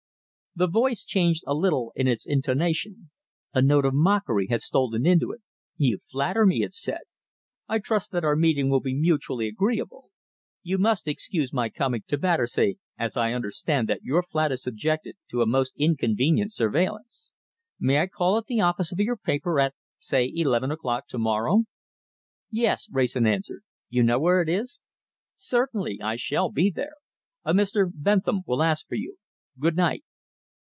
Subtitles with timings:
[0.53, 3.09] The voice changed a little in its intonation.
[3.53, 5.41] A note of mockery had stolen into it.
[5.77, 6.99] "You flatter me," it said.
[7.69, 10.09] "I trust that our meeting will be mutually agreeable.
[10.61, 15.15] You must excuse my coming to Battersea, as I understand that your flat is subjected
[15.29, 17.31] to a most inconvenient surveillance.
[17.79, 21.63] May I call at the office of your paper, at say eleven o'clock tomorrow?"
[22.51, 23.63] "Yes!" Wrayson answered.
[23.89, 24.79] "You know where it is?"
[25.37, 26.01] "Certainly!
[26.01, 26.97] I shall be there.
[27.45, 27.89] A Mr.
[27.89, 29.15] Bentham will ask for you.
[29.57, 30.03] Good night!"